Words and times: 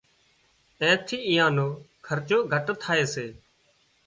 اين 0.81 0.95
ٿي 1.07 1.17
ايئان 1.29 1.55
خرچو 2.05 2.37
گهٽ 2.51 2.67
ٿائي 2.81 3.05
سي 3.13 3.25